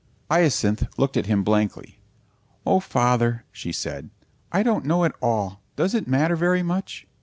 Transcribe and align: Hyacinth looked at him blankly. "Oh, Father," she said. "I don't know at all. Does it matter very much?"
Hyacinth 0.31 0.87
looked 0.97 1.15
at 1.15 1.27
him 1.27 1.43
blankly. 1.43 1.99
"Oh, 2.65 2.79
Father," 2.79 3.45
she 3.51 3.71
said. 3.71 4.09
"I 4.51 4.63
don't 4.63 4.83
know 4.87 5.03
at 5.05 5.13
all. 5.21 5.61
Does 5.75 5.93
it 5.93 6.07
matter 6.07 6.35
very 6.35 6.63
much?" 6.63 7.05